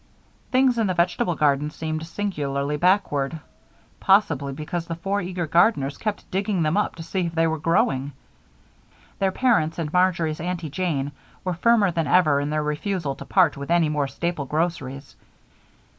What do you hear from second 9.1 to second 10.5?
Their parents and Marjory's